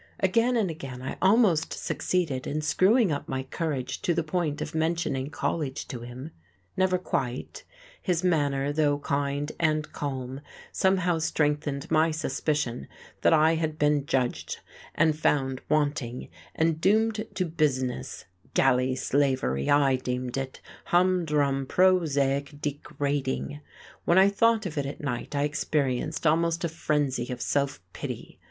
[0.19, 4.73] Again and again I almost succeeded in screwing up my courage to the point of
[4.73, 6.31] mentioning college to him,
[6.75, 7.63] never quite;
[8.01, 10.41] his manner, though kind and calm,
[10.71, 12.87] somehow strengthened my suspicion
[13.21, 14.61] that I had been judged
[14.95, 18.25] and found wanting, and doomed to "business":
[18.55, 23.61] galley slavery, I deemed it, humdrum, prosaic, degrading!
[24.05, 28.39] When I thought of it at night I experienced almost a frenzy of self pity.